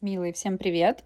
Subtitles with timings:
[0.00, 1.02] Милые, всем привет!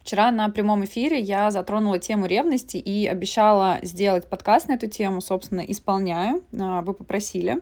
[0.00, 5.20] Вчера на прямом эфире я затронула тему ревности и обещала сделать подкаст на эту тему,
[5.20, 7.60] собственно, исполняю, а, вы попросили.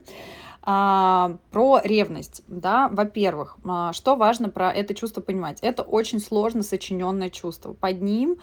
[0.61, 5.61] А, про ревность, да, во-первых, а, что важно про это чувство понимать?
[5.63, 7.73] Это очень сложно сочиненное чувство.
[7.73, 8.37] Под ним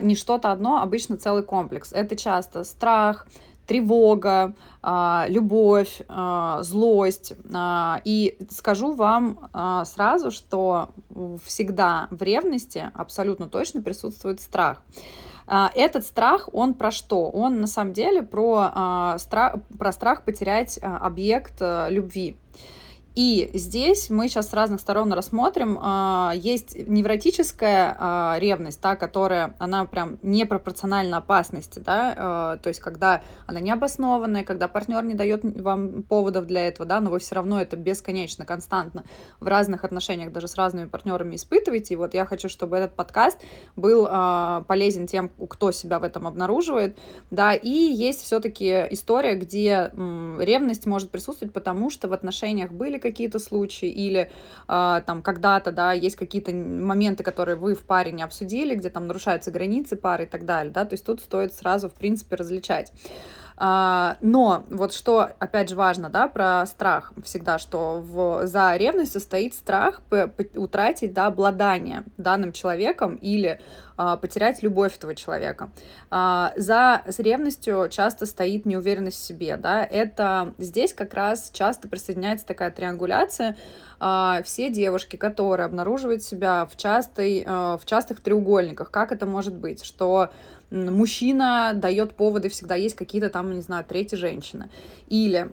[0.00, 1.92] не что-то одно, обычно целый комплекс.
[1.92, 3.28] Это часто страх,
[3.70, 7.34] тревога, а, любовь, а, злость.
[7.54, 9.48] А, и скажу вам
[9.84, 10.88] сразу, что
[11.44, 14.82] всегда в ревности абсолютно точно присутствует страх.
[15.46, 17.28] Этот страх, он про что?
[17.30, 22.36] Он на самом деле про, страх, про страх потерять объект любви.
[23.16, 25.78] И здесь мы сейчас с разных сторон рассмотрим.
[25.82, 32.78] А, есть невротическая а, ревность, та, которая, она прям непропорциональна опасности, да, а, то есть
[32.78, 37.34] когда она необоснованная, когда партнер не дает вам поводов для этого, да, но вы все
[37.34, 39.02] равно это бесконечно, константно
[39.40, 41.94] в разных отношениях, даже с разными партнерами испытываете.
[41.94, 43.40] И вот я хочу, чтобы этот подкаст
[43.74, 44.06] был
[44.66, 46.96] полезен тем, кто себя в этом обнаруживает,
[47.30, 53.38] да, и есть все-таки история, где ревность может присутствовать, потому что в отношениях были какие-то
[53.38, 54.30] случаи, или
[54.68, 59.06] э, там когда-то, да, есть какие-то моменты, которые вы в паре не обсудили, где там
[59.06, 62.92] нарушаются границы пары и так далее, да, то есть тут стоит сразу, в принципе, различать.
[63.62, 69.20] А, но вот что, опять же, важно, да, про страх всегда, что в, за ревностью
[69.20, 70.00] стоит страх
[70.54, 73.60] утратить, да, обладание данным человеком или
[73.98, 75.68] а, потерять любовь этого человека.
[76.10, 82.46] А, за ревностью часто стоит неуверенность в себе, да, это здесь как раз часто присоединяется
[82.46, 83.58] такая триангуляция,
[84.44, 90.30] все девушки, которые обнаруживают себя в, частой, в частых треугольниках, как это может быть, что
[90.70, 94.70] мужчина дает поводы, всегда есть какие-то там, не знаю, третьи женщины.
[95.08, 95.50] Или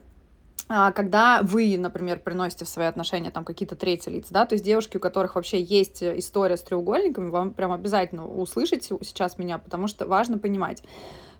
[0.66, 4.98] когда вы, например, приносите в свои отношения там какие-то третьи лица, да, то есть девушки,
[4.98, 10.06] у которых вообще есть история с треугольниками, вам прям обязательно услышать сейчас меня, потому что
[10.06, 10.82] важно понимать,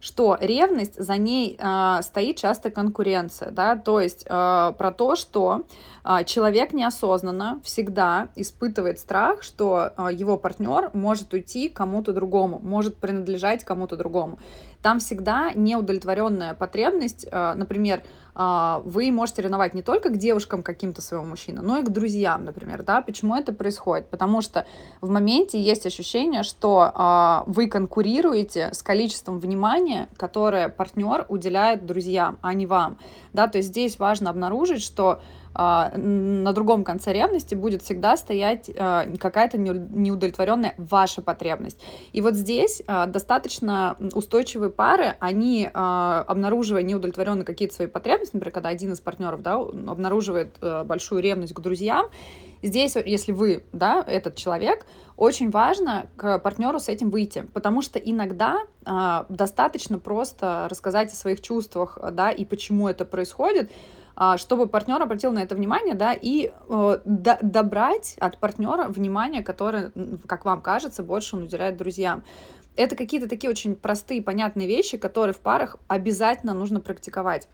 [0.00, 5.64] что ревность, за ней э, стоит часто конкуренция, да, то есть э, про то, что
[6.04, 12.96] э, человек неосознанно всегда испытывает страх, что э, его партнер может уйти кому-то другому, может
[12.96, 14.38] принадлежать кому-то другому.
[14.82, 18.02] Там всегда неудовлетворенная потребность, э, например,
[18.40, 22.44] а, вы можете ревновать не только к девушкам каким-то своего мужчины, но и к друзьям,
[22.44, 24.08] например, да, почему это происходит?
[24.10, 24.64] Потому что
[25.00, 32.38] в моменте есть ощущение, что а, вы конкурируете с количеством внимания, которое партнер уделяет друзьям,
[32.40, 32.98] а не вам,
[33.32, 35.20] да, то есть здесь важно обнаружить, что
[35.54, 41.80] на другом конце ревности будет всегда стоять а, какая-то неудовлетворенная ваша потребность.
[42.12, 48.68] И вот здесь а, достаточно устойчивые пары, они, обнаруживая неудовлетворенные какие-то свои потребности, например, когда
[48.68, 52.06] один из партнеров да, обнаруживает большую ревность к друзьям,
[52.62, 54.86] здесь, если вы, да, этот человек,
[55.18, 61.16] очень важно к партнеру с этим выйти, потому что иногда э, достаточно просто рассказать о
[61.16, 63.74] своих чувствах, да, и почему это происходит, а,
[64.36, 69.92] чтобы партнер обратил на это внимание, да, и э, до, добрать от партнера внимание, которое,
[70.26, 72.24] как вам кажется, больше он уделяет друзьям.
[72.74, 77.48] Это какие-то такие очень простые, понятные вещи, которые в парах обязательно нужно практиковать.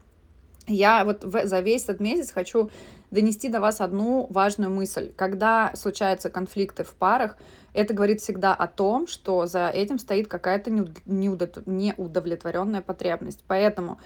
[0.66, 2.70] Я вот в, за весь этот месяц хочу
[3.10, 5.12] донести до вас одну важную мысль.
[5.16, 7.36] Когда случаются конфликты в парах,
[7.74, 13.44] это говорит всегда о том, что за этим стоит какая-то неудовлетворенная потребность.
[13.46, 13.98] Поэтому а,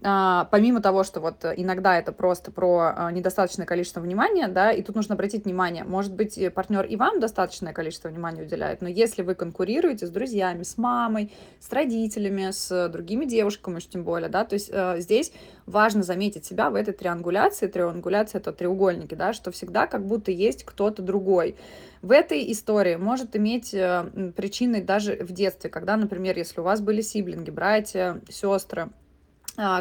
[0.00, 4.94] помимо того, что вот иногда это просто про а, недостаточное количество внимания, да, и тут
[4.94, 9.34] нужно обратить внимание, может быть, партнер и вам достаточное количество внимания уделяет, но если вы
[9.34, 14.54] конкурируете с друзьями, с мамой, с родителями, с другими девушками, уж тем более, да, то
[14.54, 15.32] есть э, здесь
[15.66, 20.64] важно заметить себя в этой триангуляции, триангуляция это треугольники, да, что всегда как будто есть
[20.64, 21.56] кто-то другой.
[22.02, 26.80] В этой истории может иметь э, причины даже в детстве, когда, например, если у вас
[26.80, 28.88] были сиблинги, братья, сестры, а,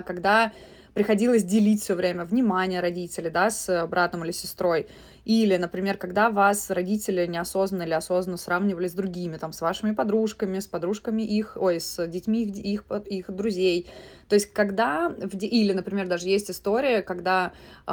[0.01, 0.51] когда
[0.93, 4.87] приходилось делить все время внимание родителей, да, с братом или сестрой.
[5.27, 10.59] Или, например, когда вас родители неосознанно или осознанно сравнивали с другими, там, с вашими подружками,
[10.59, 13.89] с подружками их, ой, с детьми их, их, их друзей.
[14.29, 17.51] То есть, когда, или, например, даже есть история, когда,
[17.85, 17.87] э,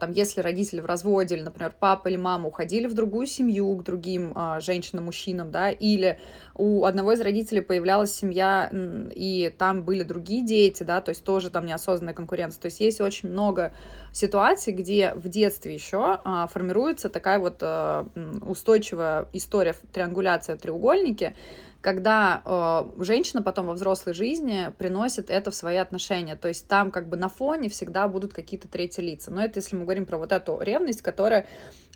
[0.00, 3.82] там, если родители в разводе, или, например, папа или мама уходили в другую семью к
[3.82, 6.18] другим э, женщинам, мужчинам, да, или
[6.54, 8.70] у одного из родителей появлялась семья,
[9.14, 12.60] и там были другие дети, да, то есть тоже там неосознанная конкуренция.
[12.60, 13.72] То есть есть очень много
[14.12, 18.06] ситуаций, где в детстве еще а, формируется такая вот а,
[18.42, 21.34] устойчивая история триангуляция треугольники,
[21.80, 26.36] когда э, женщина потом во взрослой жизни приносит это в свои отношения.
[26.36, 29.30] То есть там как бы на фоне всегда будут какие-то третьи лица.
[29.30, 31.46] Но это если мы говорим про вот эту ревность, которая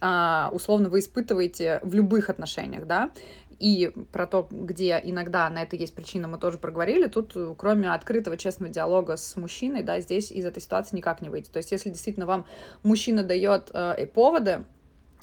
[0.01, 3.11] э, условно вы испытываете в любых отношениях, да,
[3.59, 7.07] и про то, где иногда на это есть причина, мы тоже проговорили.
[7.07, 11.51] Тут, кроме открытого, честного диалога с мужчиной, да, здесь из этой ситуации никак не выйти.
[11.51, 12.47] То есть, если действительно вам
[12.83, 14.65] мужчина дает э, поводы,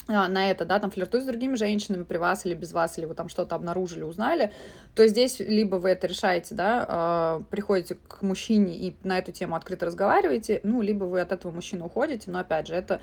[0.07, 3.05] а, на это, да, там флиртует с другими женщинами при вас или без вас, или
[3.05, 4.51] вы там что-то обнаружили, узнали,
[4.95, 9.55] то здесь либо вы это решаете, да, э, приходите к мужчине и на эту тему
[9.55, 12.99] открыто разговариваете, ну, либо вы от этого мужчины уходите, но опять же, это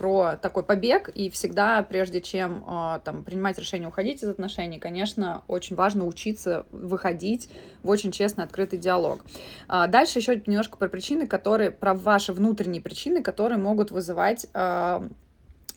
[0.00, 5.42] про такой побег, и всегда, прежде чем э, там принимать решение уходить из отношений, конечно,
[5.46, 7.50] очень важно учиться выходить
[7.82, 9.22] в очень честный, открытый диалог.
[9.68, 15.08] А дальше еще немножко про причины, которые, про ваши внутренние причины, которые могут вызывать э,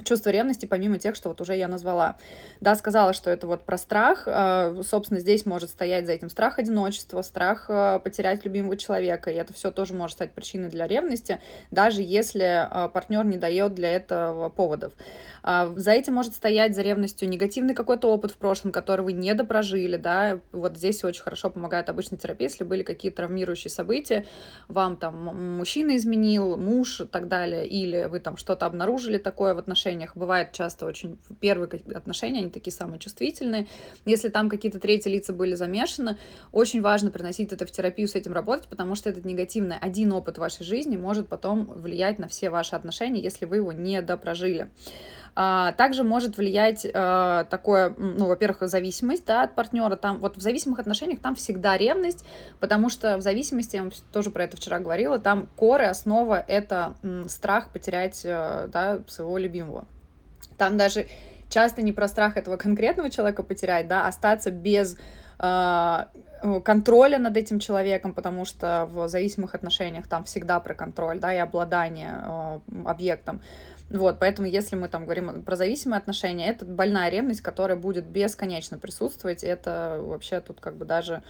[0.04, 2.18] чувство ревности, помимо тех, что вот уже я назвала.
[2.62, 4.24] Да, сказала, что это вот про страх.
[4.26, 9.32] А, собственно, здесь может стоять за этим страх одиночества, страх а, потерять любимого человека.
[9.32, 11.40] И это все тоже может стать причиной для ревности,
[11.72, 14.94] даже если а, партнер не дает для этого поводов.
[15.44, 19.98] За этим может стоять за ревностью негативный какой-то опыт в прошлом, который вы не допрожили,
[19.98, 20.40] да.
[20.54, 24.26] Вот здесь очень хорошо помогает обычная терапия, если были какие-то травмирующие события,
[24.70, 29.58] вам там мужчина изменил, муж и так далее, или вы там что-то обнаружили такое в
[29.58, 29.93] отношениях.
[30.16, 33.68] Бывает часто очень первые отношения, они такие самые чувствительные.
[34.06, 36.18] Если там какие-то третьи лица были замешаны,
[36.52, 40.38] очень важно приносить это в терапию, с этим работать, потому что этот негативный один опыт
[40.38, 44.70] вашей жизни может потом влиять на все ваши отношения, если вы его не допрожили.
[45.36, 49.96] А, также может влиять а, такое, ну, во-первых, зависимость да, от партнера.
[49.96, 52.24] Там, вот в зависимых отношениях там всегда ревность,
[52.60, 56.94] потому что в зависимости, я вам тоже про это вчера говорила, там коры, основа— это
[57.28, 59.86] страх потерять э, да, своего любимого.
[60.58, 61.08] Там даже
[61.50, 64.98] часто не про страх этого конкретного человека потерять, да, остаться без
[65.40, 66.10] а,
[66.64, 71.38] контроля над этим человеком, потому что в зависимых отношениях там всегда про контроль, да, и
[71.38, 73.42] обладание э, объектом.
[73.90, 78.78] Вот, поэтому если мы там говорим про зависимые отношения, это больная ревность, которая будет бесконечно
[78.78, 79.44] присутствовать.
[79.44, 81.22] Это вообще тут как бы даже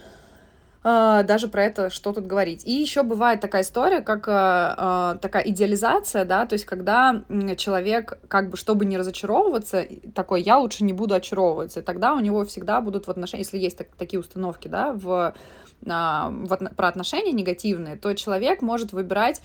[0.84, 2.62] Uh, даже про это что тут говорить.
[2.66, 7.22] И еще бывает такая история, как uh, uh, такая идеализация, да, то есть когда
[7.56, 12.20] человек, как бы, чтобы не разочаровываться, такой, я лучше не буду очаровываться, и тогда у
[12.20, 15.32] него всегда будут в отношениях, если есть так, такие установки, да, в,
[15.80, 19.40] в, про отношения негативные, то человек может выбирать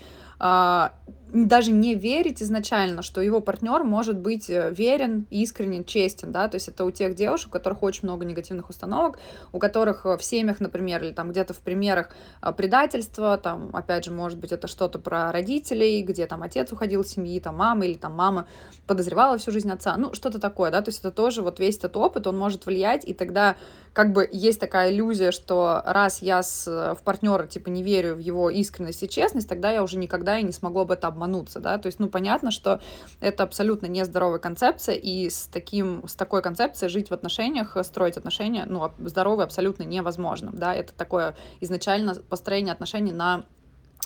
[1.32, 6.56] даже не верить изначально, что его партнер может быть э, верен, искренен, честен, да, то
[6.56, 9.18] есть это у тех девушек, у которых очень много негативных установок,
[9.52, 12.10] у которых э, в семьях, например, или там где-то в примерах
[12.42, 17.02] э, предательства, там, опять же, может быть, это что-то про родителей, где там отец уходил
[17.02, 18.46] из семьи, там мама или там мама
[18.86, 21.96] подозревала всю жизнь отца, ну, что-то такое, да, то есть это тоже вот весь этот
[21.96, 23.56] опыт, он может влиять, и тогда
[23.92, 28.18] как бы есть такая иллюзия, что раз я с, в партнера, типа, не верю в
[28.18, 31.78] его искренность и честность, тогда я уже никогда и не смогу об этом обмануться, да,
[31.78, 32.80] то есть, ну, понятно, что
[33.20, 38.64] это абсолютно нездоровая концепция, и с таким, с такой концепцией жить в отношениях, строить отношения,
[38.66, 43.44] ну, здоровые абсолютно невозможно, да, это такое изначально построение отношений на,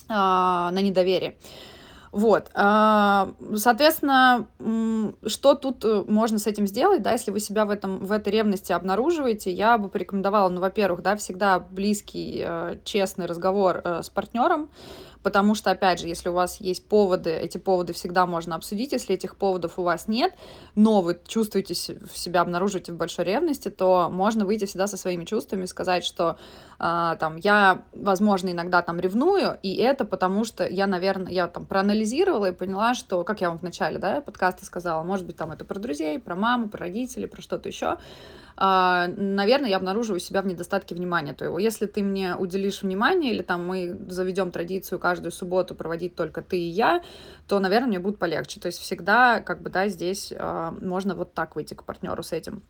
[0.09, 1.37] а, на недоверии.
[2.15, 4.47] Вот, а, соответственно,
[5.27, 8.31] что тут э, можно с этим сделать, да, если вы себя в, этом, в этой
[8.31, 14.09] ревности обнаруживаете, я бы порекомендовала, ну, во-первых, да, всегда близкий, э, честный разговор э, с
[14.09, 14.69] партнером,
[15.25, 19.15] потому что, опять же, если у вас есть поводы, эти поводы всегда можно обсудить, если
[19.15, 20.35] этих поводов у вас нет,
[20.75, 25.65] но вы чувствуете себя, обнаруживаете в большой ревности, то можно выйти всегда со своими чувствами
[25.65, 26.37] сказать, что
[26.77, 31.65] а, там я, возможно, иногда там ревную, и это потому что я, наверное, я там
[31.65, 35.51] проанализировала и поняла, что, как я вам в начале, да, подкаста сказала, может быть, там
[35.51, 37.97] это про друзей, про маму, про родителей, про что-то еще,
[38.57, 41.59] а, наверное, я обнаруживаю себя в недостатке внимания твоего.
[41.59, 46.57] Если ты мне уделишь внимание, или там мы заведем традицию каждую субботу проводить только ты
[46.57, 47.01] и я,
[47.47, 48.59] то, наверное, мне будет полегче.
[48.59, 52.33] То есть всегда, как бы, да, здесь э, можно вот так выйти к партнеру с
[52.33, 52.61] этим.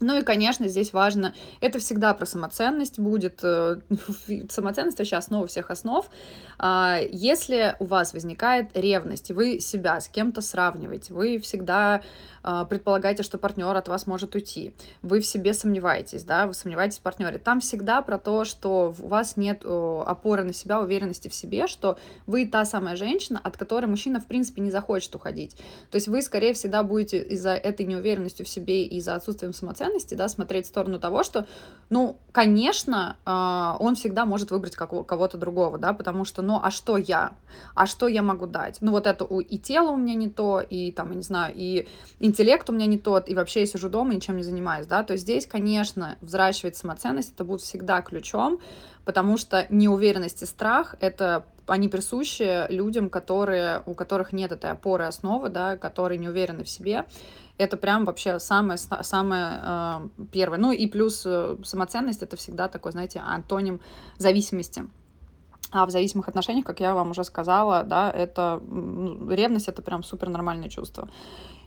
[0.00, 3.80] Ну и, конечно, здесь важно, это всегда про самоценность будет, э,
[4.48, 6.08] самоценность вообще основа всех основ.
[6.56, 12.02] А, если у вас возникает ревность, вы себя с кем-то сравниваете, вы всегда
[12.44, 16.98] а, предполагаете, что партнер от вас может уйти, вы в себе сомневаетесь, да, вы сомневаетесь
[16.98, 21.34] в партнере, там всегда про то, что у вас нет опоры на себя, уверенности в
[21.34, 25.56] себе, что вы та самая женщина, от которой мужчина, в принципе, не захочет уходить.
[25.90, 29.87] То есть вы, скорее, всегда будете из-за этой неуверенности в себе и из-за отсутствия самоценности
[29.88, 31.46] самоценности, да, смотреть в сторону того, что,
[31.90, 36.96] ну, конечно, а, он всегда может выбрать кого-то другого, да, потому что, ну, а что
[36.96, 37.32] я?
[37.74, 38.78] А что я могу дать?
[38.80, 41.88] Ну, вот это и тело у меня не то, и там, я не знаю, и
[42.20, 45.02] интеллект у меня не тот, и вообще я сижу дома и ничем не занимаюсь, да,
[45.02, 48.58] то здесь, конечно, взращивать самоценность, это будет всегда ключом,
[49.04, 55.04] потому что неуверенность и страх— это они присущи людям, которые, у которых нет этой опоры
[55.04, 57.04] основы, да, которые не уверены в себе.
[57.58, 60.58] Это прям вообще самое, самое э, первое.
[60.58, 63.80] Ну и плюс э, самоценность— это всегда такой, знаете, антоним
[64.16, 64.84] зависимости.
[65.70, 68.62] А в зависимых отношениях, как я вам уже сказала, да, это
[69.28, 71.08] ревность это прям супер нормальное чувство.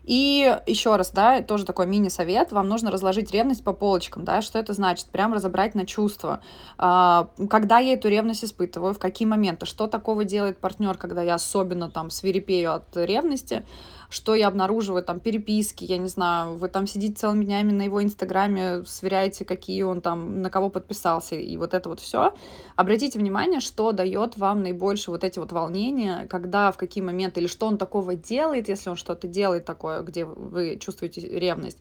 [0.04, 4.58] И еще раз, да, тоже такой мини-совет, вам нужно разложить ревность по полочкам, да, что
[4.58, 6.42] это значит, прям разобрать на чувства,
[6.78, 11.36] а, когда я эту ревность испытываю, в какие моменты, что такого делает партнер, когда я
[11.36, 13.64] особенно там свирепею от ревности,
[14.12, 18.04] что я обнаруживаю, там, переписки, я не знаю, вы там сидите целыми днями на его
[18.04, 22.34] инстаграме, сверяете, какие он там, на кого подписался, и вот это вот все.
[22.76, 27.48] Обратите внимание, что дает вам наибольше вот эти вот волнения, когда, в какие моменты, или
[27.48, 31.78] что он такого делает, если он что-то делает такое, где вы чувствуете ревность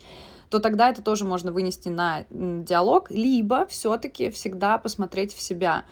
[0.48, 5.84] то тогда это тоже можно вынести на диалог, либо все-таки всегда посмотреть в себя,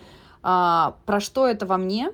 [0.42, 2.10] а, про что это во мне,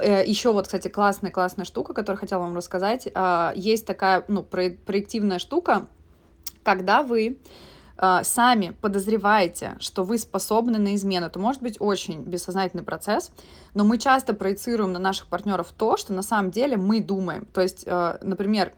[0.00, 3.08] Э, Еще вот, кстати, классная-классная штука, которую хотела вам рассказать.
[3.14, 5.86] А, есть такая, ну, проективная штука,
[6.62, 7.38] когда вы
[7.96, 13.30] а, сами подозреваете, что вы способны на измену, это может быть очень бессознательный процесс,
[13.74, 17.46] но мы часто проецируем на наших партнеров то, что на самом деле мы думаем.
[17.52, 18.72] То есть, а, например,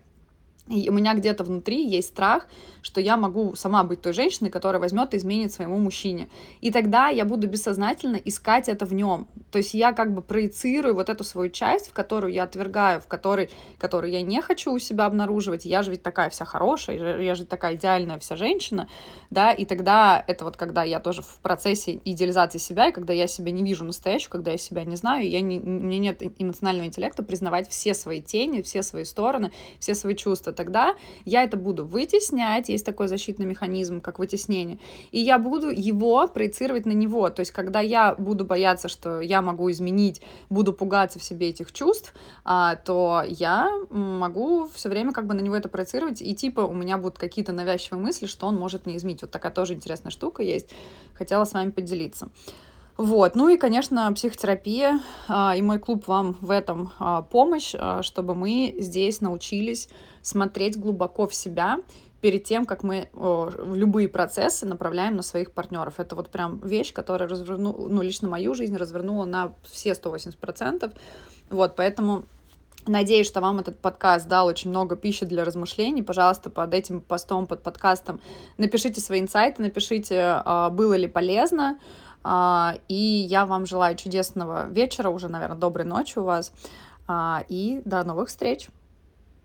[0.73, 2.47] и у меня где-то внутри есть страх,
[2.81, 6.29] что я могу сама быть той женщиной, которая возьмет и изменит своему мужчине.
[6.63, 9.29] И тогда я буду бессознательно искать это в нем.
[9.51, 13.07] То есть я как бы проецирую вот эту свою часть, в которую я отвергаю, в
[13.07, 15.67] которой, которую я не хочу у себя обнаруживать.
[15.67, 18.89] Я же ведь такая вся хорошая, я же такая идеальная вся женщина,
[19.31, 23.27] да, и тогда это вот когда я тоже в процессе идеализации себя, и когда я
[23.27, 26.87] себя не вижу настоящую, когда я себя не знаю, я не, у меня нет эмоционального
[26.87, 30.53] интеллекта признавать все свои тени, все свои стороны, все свои чувства.
[30.63, 34.79] Тогда я это буду вытеснять, есть такой защитный механизм, как вытеснение,
[35.11, 37.31] и я буду его проецировать на него.
[37.31, 41.73] То есть, когда я буду бояться, что я могу изменить, буду пугаться в себе этих
[41.73, 42.15] чувств,
[42.45, 46.75] а, то я могу все время как бы на него это проецировать, и типа у
[46.75, 49.23] меня будут какие-то навязчивые мысли, что он может не изменить.
[49.23, 50.69] Вот такая тоже интересная штука есть.
[51.15, 52.29] Хотела с вами поделиться.
[52.97, 58.03] Вот, ну и, конечно, психотерапия а, и мой клуб вам в этом а, помощь, а,
[58.03, 59.89] чтобы мы здесь научились
[60.21, 61.79] смотреть глубоко в себя
[62.21, 65.95] перед тем, как мы о, любые процессы направляем на своих партнеров.
[65.99, 70.95] Это вот прям вещь, которая развернула, ну, лично мою жизнь развернула на все 180%.
[71.51, 72.25] Вот, поэтому
[72.85, 76.03] Надеюсь, что вам этот подкаст дал очень много пищи для размышлений.
[76.03, 78.21] Пожалуйста, под этим постом, под подкастом
[78.59, 81.79] напишите свои инсайты, напишите, а, было ли полезно.
[82.25, 86.53] А, и я вам желаю чудесного вечера, уже, наверное, доброй ночи у вас.
[87.07, 88.69] А, и до новых встреч!